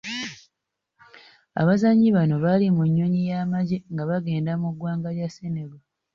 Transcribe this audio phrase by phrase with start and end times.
[1.61, 5.81] Abazannyi bano baali mu nnyonyi y'amagye nga bagenda mu ggwanga lya Senegal.